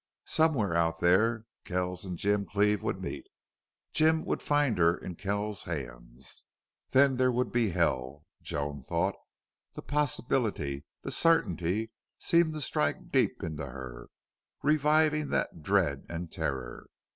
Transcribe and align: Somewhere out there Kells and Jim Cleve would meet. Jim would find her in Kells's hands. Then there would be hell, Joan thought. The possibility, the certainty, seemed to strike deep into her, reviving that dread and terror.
Somewhere 0.25 0.73
out 0.75 0.99
there 0.99 1.45
Kells 1.63 2.05
and 2.05 2.17
Jim 2.17 2.43
Cleve 2.47 2.81
would 2.81 2.99
meet. 2.99 3.27
Jim 3.93 4.25
would 4.25 4.41
find 4.41 4.79
her 4.79 4.97
in 4.97 5.13
Kells's 5.13 5.65
hands. 5.65 6.45
Then 6.89 7.13
there 7.17 7.31
would 7.31 7.51
be 7.51 7.69
hell, 7.69 8.25
Joan 8.41 8.81
thought. 8.81 9.13
The 9.73 9.83
possibility, 9.83 10.85
the 11.03 11.11
certainty, 11.11 11.91
seemed 12.17 12.55
to 12.55 12.61
strike 12.61 13.11
deep 13.11 13.43
into 13.43 13.67
her, 13.67 14.09
reviving 14.63 15.29
that 15.29 15.61
dread 15.61 16.07
and 16.09 16.31
terror. 16.31 16.89